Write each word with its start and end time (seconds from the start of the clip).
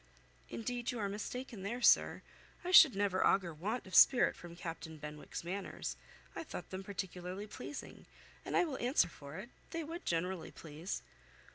"Indeed 0.49 0.89
you 0.89 0.97
are 0.97 1.07
mistaken 1.07 1.61
there, 1.61 1.83
sir; 1.83 2.23
I 2.63 2.71
should 2.71 2.95
never 2.95 3.23
augur 3.23 3.53
want 3.53 3.85
of 3.85 3.93
spirit 3.93 4.35
from 4.35 4.55
Captain 4.55 4.97
Benwick's 4.97 5.43
manners. 5.43 5.95
I 6.35 6.43
thought 6.43 6.71
them 6.71 6.83
particularly 6.83 7.45
pleasing, 7.45 8.07
and 8.43 8.57
I 8.57 8.65
will 8.65 8.79
answer 8.79 9.07
for 9.09 9.37
it, 9.37 9.51
they 9.69 9.83
would 9.83 10.03
generally 10.03 10.49
please." 10.49 11.03